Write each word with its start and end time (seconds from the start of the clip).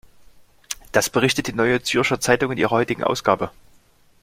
Das 0.93 1.11
berichtet 1.11 1.45
die 1.45 1.53
Neue 1.53 1.83
Zürcher 1.83 2.19
Zeitung 2.19 2.51
in 2.51 2.57
ihrer 2.57 2.71
heutigen 2.71 3.03
Ausgabe. 3.03 3.51